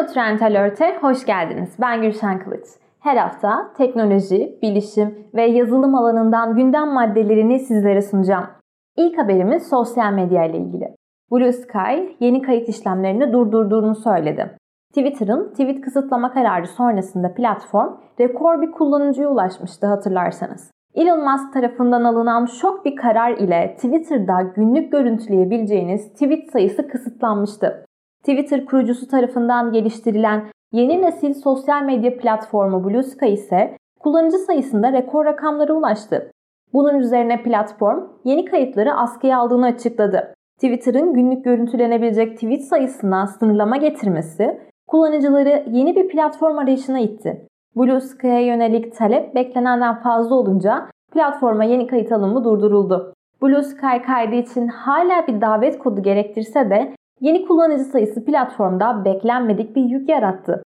[0.00, 1.76] Nanotrend Alert'e hoş geldiniz.
[1.80, 2.64] Ben Gülşen Kılıç.
[3.00, 8.46] Her hafta teknoloji, bilişim ve yazılım alanından gündem maddelerini sizlere sunacağım.
[8.96, 10.94] İlk haberimiz sosyal medya ile ilgili.
[11.32, 14.56] Blue Sky yeni kayıt işlemlerini durdurduğunu söyledi.
[14.88, 20.70] Twitter'ın tweet kısıtlama kararı sonrasında platform rekor bir kullanıcıya ulaşmıştı hatırlarsanız.
[20.94, 27.84] Elon Musk tarafından alınan şok bir karar ile Twitter'da günlük görüntüleyebileceğiniz tweet sayısı kısıtlanmıştı.
[28.20, 35.24] Twitter kurucusu tarafından geliştirilen yeni nesil sosyal medya platformu Blue Sky ise kullanıcı sayısında rekor
[35.24, 36.30] rakamlara ulaştı.
[36.72, 40.34] Bunun üzerine platform yeni kayıtları askıya aldığını açıkladı.
[40.54, 47.46] Twitter'ın günlük görüntülenebilecek tweet sayısına sınırlama getirmesi kullanıcıları yeni bir platform arayışına itti.
[47.76, 53.14] Blue Sky'a yönelik talep beklenenden fazla olunca platforma yeni kayıt alımı durduruldu.
[53.42, 59.76] Blue Sky kaydı için hala bir davet kodu gerektirse de yeni kullanıcı sayısı platformda beklenmedik
[59.76, 60.62] bir yük yarattı.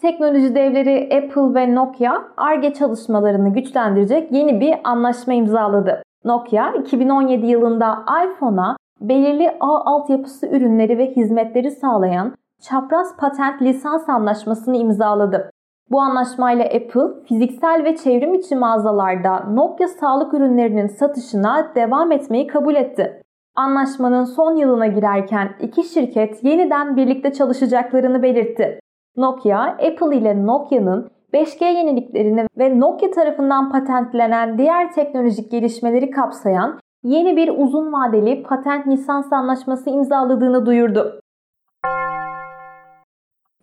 [0.00, 6.02] Teknoloji devleri Apple ve Nokia ARGE çalışmalarını güçlendirecek yeni bir anlaşma imzaladı.
[6.24, 14.76] Nokia 2017 yılında iPhone'a belirli ağ altyapısı ürünleri ve hizmetleri sağlayan çapraz patent lisans anlaşmasını
[14.76, 15.50] imzaladı.
[15.90, 22.74] Bu anlaşmayla Apple fiziksel ve çevrim içi mağazalarda Nokia sağlık ürünlerinin satışına devam etmeyi kabul
[22.74, 23.22] etti.
[23.56, 28.80] Anlaşmanın son yılına girerken iki şirket yeniden birlikte çalışacaklarını belirtti.
[29.16, 37.36] Nokia, Apple ile Nokia'nın 5G yeniliklerini ve Nokia tarafından patentlenen diğer teknolojik gelişmeleri kapsayan yeni
[37.36, 41.20] bir uzun vadeli patent lisans anlaşması imzaladığını duyurdu.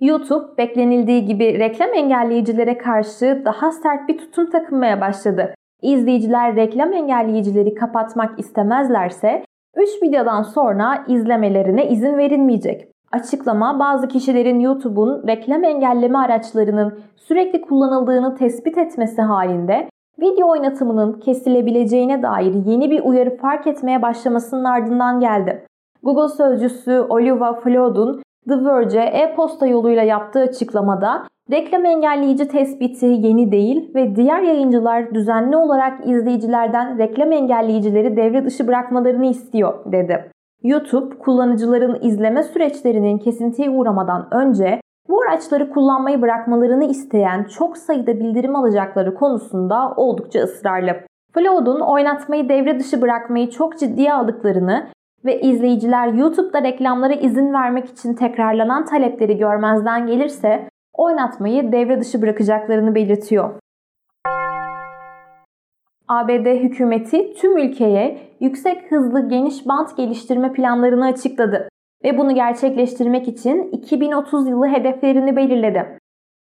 [0.00, 5.54] YouTube beklenildiği gibi reklam engelleyicilere karşı daha sert bir tutum takınmaya başladı.
[5.82, 9.44] İzleyiciler reklam engelleyicileri kapatmak istemezlerse
[9.76, 12.88] 3 videodan sonra izlemelerine izin verilmeyecek.
[13.12, 19.88] Açıklama bazı kişilerin YouTube'un reklam engelleme araçlarının sürekli kullanıldığını tespit etmesi halinde
[20.20, 25.66] video oynatımının kesilebileceğine dair yeni bir uyarı fark etmeye başlamasının ardından geldi.
[26.02, 33.94] Google sözcüsü Oliver Flood'un The Verge'e e-posta yoluyla yaptığı açıklamada reklam engelleyici tespiti yeni değil
[33.94, 40.30] ve diğer yayıncılar düzenli olarak izleyicilerden reklam engelleyicileri devre dışı bırakmalarını istiyor dedi.
[40.62, 48.56] YouTube kullanıcıların izleme süreçlerinin kesintiye uğramadan önce bu araçları kullanmayı bırakmalarını isteyen çok sayıda bildirim
[48.56, 50.92] alacakları konusunda oldukça ısrarlı.
[51.34, 54.86] Flood'un oynatmayı devre dışı bırakmayı çok ciddiye aldıklarını
[55.24, 62.94] ve izleyiciler YouTube'da reklamlara izin vermek için tekrarlanan talepleri görmezden gelirse oynatmayı devre dışı bırakacaklarını
[62.94, 63.50] belirtiyor.
[66.08, 71.68] ABD hükümeti tüm ülkeye yüksek hızlı geniş bant geliştirme planlarını açıkladı
[72.04, 75.98] ve bunu gerçekleştirmek için 2030 yılı hedeflerini belirledi.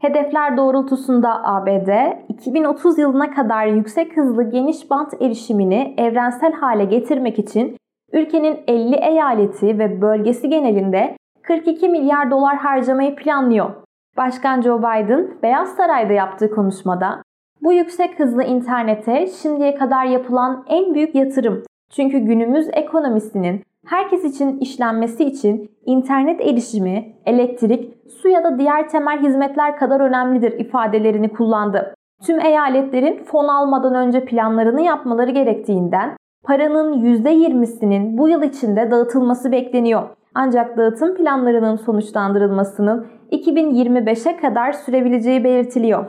[0.00, 1.88] Hedefler doğrultusunda ABD
[2.28, 7.76] 2030 yılına kadar yüksek hızlı geniş bant erişimini evrensel hale getirmek için
[8.12, 13.70] ülkenin 50 eyaleti ve bölgesi genelinde 42 milyar dolar harcamayı planlıyor.
[14.16, 17.22] Başkan Joe Biden Beyaz Saray'da yaptığı konuşmada
[17.62, 21.62] bu yüksek hızlı internete şimdiye kadar yapılan en büyük yatırım.
[21.90, 29.22] Çünkü günümüz ekonomisinin herkes için işlenmesi için internet erişimi, elektrik, su ya da diğer temel
[29.22, 31.94] hizmetler kadar önemlidir ifadelerini kullandı.
[32.26, 40.08] Tüm eyaletlerin fon almadan önce planlarını yapmaları gerektiğinden paranın %20'sinin bu yıl içinde dağıtılması bekleniyor.
[40.34, 46.06] Ancak dağıtım planlarının sonuçlandırılmasının 2025'e kadar sürebileceği belirtiliyor.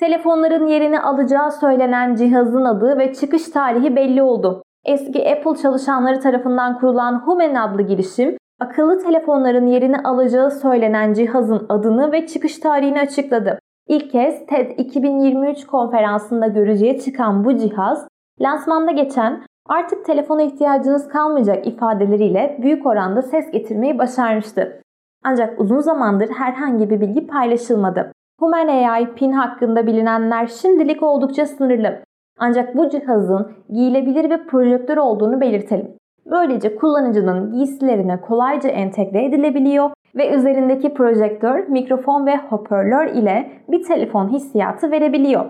[0.00, 4.62] Telefonların yerini alacağı söylenen cihazın adı ve çıkış tarihi belli oldu.
[4.84, 12.12] Eski Apple çalışanları tarafından kurulan Human adlı girişim, akıllı telefonların yerini alacağı söylenen cihazın adını
[12.12, 13.58] ve çıkış tarihini açıkladı.
[13.88, 18.08] İlk kez TED 2023 konferansında görücüye çıkan bu cihaz,
[18.40, 24.82] lansmanda geçen artık telefona ihtiyacınız kalmayacak ifadeleriyle büyük oranda ses getirmeyi başarmıştı.
[25.24, 28.12] Ancak uzun zamandır herhangi bir bilgi paylaşılmadı.
[28.40, 32.02] Human AI pin hakkında bilinenler şimdilik oldukça sınırlı.
[32.38, 35.96] Ancak bu cihazın giyilebilir bir projektör olduğunu belirtelim.
[36.30, 44.28] Böylece kullanıcının giysilerine kolayca entegre edilebiliyor ve üzerindeki projektör, mikrofon ve hoparlör ile bir telefon
[44.28, 45.44] hissiyatı verebiliyor.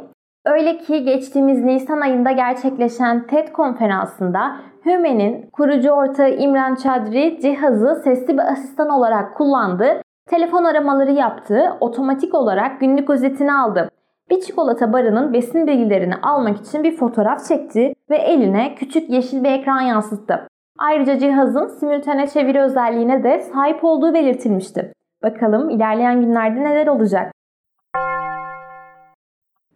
[0.46, 8.34] Öyle ki geçtiğimiz Nisan ayında gerçekleşen TED konferansında Hüme'nin kurucu ortağı İmran Çadri cihazı sesli
[8.34, 13.90] bir asistan olarak kullandı, telefon aramaları yaptı, otomatik olarak günlük özetini aldı.
[14.30, 19.52] Bir çikolata barının besin bilgilerini almak için bir fotoğraf çekti ve eline küçük yeşil bir
[19.52, 20.48] ekran yansıttı.
[20.78, 24.92] Ayrıca cihazın simültane çeviri özelliğine de sahip olduğu belirtilmişti.
[25.22, 27.32] Bakalım ilerleyen günlerde neler olacak?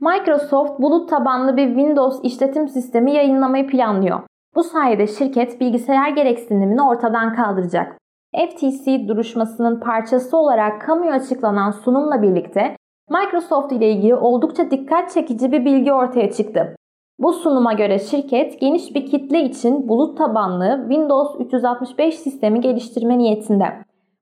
[0.00, 4.20] Microsoft bulut tabanlı bir Windows işletim sistemi yayınlamayı planlıyor.
[4.56, 7.98] Bu sayede şirket bilgisayar gereksinimini ortadan kaldıracak.
[8.34, 12.76] FTC duruşmasının parçası olarak kamuya açıklanan sunumla birlikte
[13.10, 16.76] Microsoft ile ilgili oldukça dikkat çekici bir bilgi ortaya çıktı.
[17.20, 23.64] Bu sunuma göre şirket geniş bir kitle için bulut tabanlı Windows 365 sistemi geliştirme niyetinde.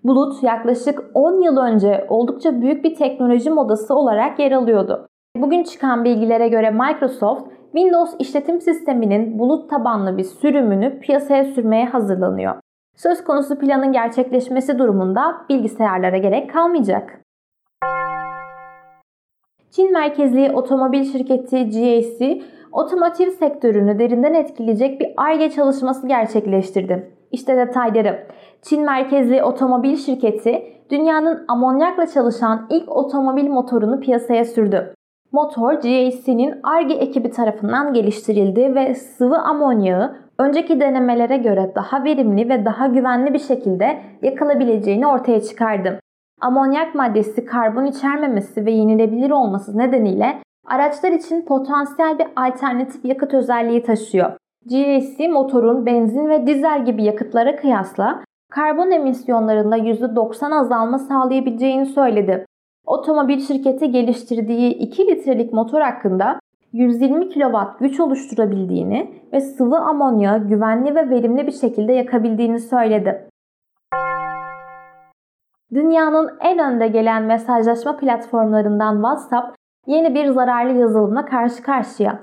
[0.05, 5.07] Bulut yaklaşık 10 yıl önce oldukça büyük bir teknoloji modası olarak yer alıyordu.
[5.37, 7.43] Bugün çıkan bilgilere göre Microsoft
[7.73, 12.55] Windows işletim sisteminin bulut tabanlı bir sürümünü piyasaya sürmeye hazırlanıyor.
[12.97, 17.21] Söz konusu planın gerçekleşmesi durumunda bilgisayarlara gerek kalmayacak.
[19.71, 22.43] Çin merkezli otomobil şirketi GAC,
[22.73, 27.11] otomotiv sektörünü derinden etkileyecek bir ARGE çalışması gerçekleştirdi.
[27.33, 28.27] İşte detayları.
[28.63, 34.95] Çin merkezli otomobil şirketi dünyanın amonyakla çalışan ilk otomobil motorunu piyasaya sürdü.
[35.33, 42.65] Motor GAC'nin ARGE ekibi tarafından geliştirildi ve sıvı amonyağı önceki denemelere göre daha verimli ve
[42.65, 46.01] daha güvenli bir şekilde yakalabileceğini ortaya çıkardı.
[46.41, 50.39] Amonyak maddesi karbon içermemesi ve yenilebilir olması nedeniyle
[50.69, 54.33] araçlar için potansiyel bir alternatif yakıt özelliği taşıyor.
[54.71, 62.47] GAC motorun benzin ve dizel gibi yakıtlara kıyasla karbon emisyonlarında %90 azalma sağlayabileceğini söyledi.
[62.87, 66.41] Otomobil şirketi geliştirdiği 2 litrelik motor hakkında
[66.73, 73.29] 120 kW güç oluşturabildiğini ve sıvı amonya güvenli ve verimli bir şekilde yakabildiğini söyledi.
[75.75, 79.58] Dünyanın en önde gelen mesajlaşma platformlarından WhatsApp
[79.89, 82.21] yeni bir zararlı yazılımla karşı karşıya.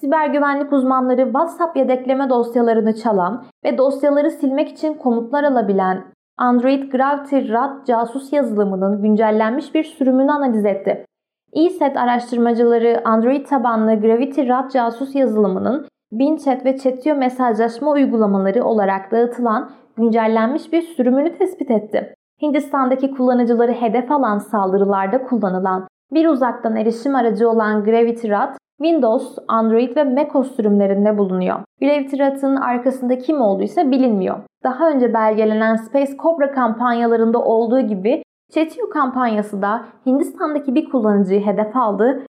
[0.00, 6.04] Siber güvenlik uzmanları WhatsApp yedekleme dosyalarını çalan ve dosyaları silmek için komutlar alabilen
[6.36, 11.04] Android Gravity Rat casus yazılımının güncellenmiş bir sürümünü analiz etti.
[11.52, 19.70] ESET araştırmacıları Android tabanlı Gravity Rat casus yazılımının BinChat ve Chatio mesajlaşma uygulamaları olarak dağıtılan
[19.96, 22.14] güncellenmiş bir sürümünü tespit etti.
[22.42, 29.96] Hindistan'daki kullanıcıları hedef alan saldırılarda kullanılan bir uzaktan erişim aracı olan Gravity Rat, Windows, Android
[29.96, 31.58] ve macOS sürümlerinde bulunuyor.
[31.80, 34.38] Gravity Rat'ın arkasında kim olduysa bilinmiyor.
[34.64, 41.76] Daha önce belgelenen Space Cobra kampanyalarında olduğu gibi Chetio kampanyası da Hindistan'daki bir kullanıcıyı hedef
[41.76, 42.26] aldı.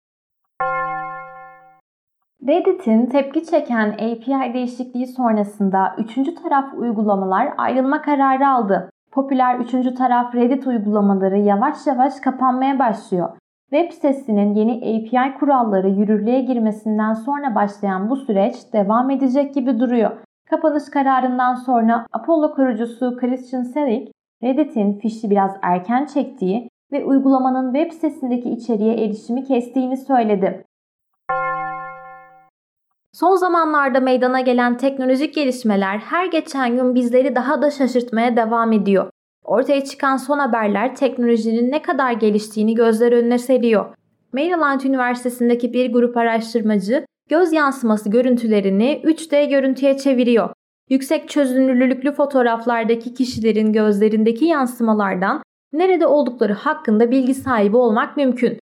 [2.48, 8.90] Reddit'in tepki çeken API değişikliği sonrasında üçüncü taraf uygulamalar ayrılma kararı aldı.
[9.12, 13.30] Popüler üçüncü taraf Reddit uygulamaları yavaş yavaş kapanmaya başlıyor.
[13.72, 20.12] Web sitesinin yeni API kuralları yürürlüğe girmesinden sonra başlayan bu süreç devam edecek gibi duruyor.
[20.50, 24.08] Kapanış kararından sonra Apollo kurucusu Christian Selig,
[24.44, 30.66] Reddit'in fişi biraz erken çektiği ve uygulamanın web sitesindeki içeriğe erişimi kestiğini söyledi.
[33.14, 39.10] Son zamanlarda meydana gelen teknolojik gelişmeler her geçen gün bizleri daha da şaşırtmaya devam ediyor.
[39.50, 43.96] Ortaya çıkan son haberler teknolojinin ne kadar geliştiğini gözler önüne seriyor.
[44.34, 50.50] Maryland Üniversitesi'ndeki bir grup araştırmacı göz yansıması görüntülerini 3D görüntüye çeviriyor.
[50.90, 55.42] Yüksek çözünürlülüklü fotoğraflardaki kişilerin gözlerindeki yansımalardan
[55.74, 58.60] nerede oldukları hakkında bilgi sahibi olmak mümkün.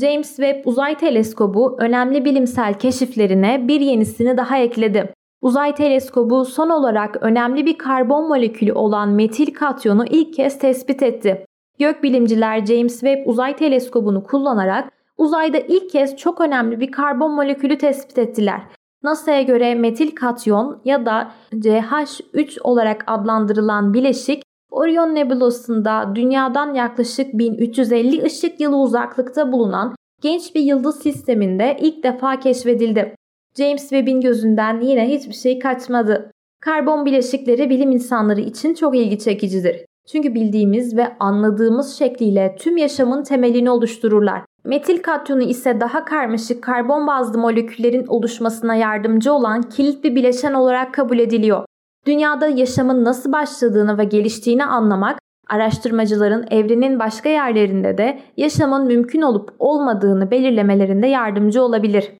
[0.00, 5.14] James Webb Uzay Teleskobu önemli bilimsel keşiflerine bir yenisini daha ekledi.
[5.42, 11.46] Uzay teleskobu son olarak önemli bir karbon molekülü olan metil katyonu ilk kez tespit etti.
[11.78, 18.18] Gökbilimciler James Webb Uzay Teleskobu'nu kullanarak uzayda ilk kez çok önemli bir karbon molekülü tespit
[18.18, 18.60] ettiler.
[19.02, 28.22] NASA'ya göre metil katyon ya da CH3 olarak adlandırılan bileşik Orion Nebulası'nda dünyadan yaklaşık 1350
[28.22, 33.14] ışık yılı uzaklıkta bulunan genç bir yıldız sisteminde ilk defa keşfedildi.
[33.56, 36.30] James Webb'in gözünden yine hiçbir şey kaçmadı.
[36.60, 39.84] Karbon bileşikleri bilim insanları için çok ilgi çekicidir.
[40.12, 44.42] Çünkü bildiğimiz ve anladığımız şekliyle tüm yaşamın temelini oluştururlar.
[44.64, 50.94] Metil katyonu ise daha karmaşık karbon bazlı moleküllerin oluşmasına yardımcı olan kilit bir bileşen olarak
[50.94, 51.64] kabul ediliyor.
[52.06, 59.54] Dünyada yaşamın nasıl başladığını ve geliştiğini anlamak, araştırmacıların evrenin başka yerlerinde de yaşamın mümkün olup
[59.58, 62.12] olmadığını belirlemelerinde yardımcı olabilir.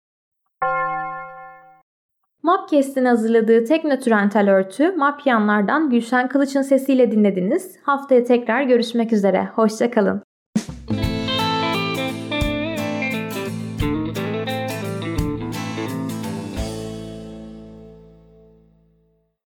[2.50, 7.76] Mapcast'in hazırladığı Teknotrend Alert'ü Mapyanlardan Gülşen Kılıç'ın sesiyle dinlediniz.
[7.82, 9.48] Haftaya tekrar görüşmek üzere.
[9.54, 10.22] Hoşçakalın.